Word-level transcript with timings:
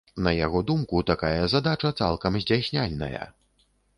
На 0.27 0.31
яго 0.35 0.61
думку, 0.69 1.01
такая 1.09 1.43
задача 1.53 1.93
цалкам 2.01 2.39
здзяйсняльная. 2.45 3.23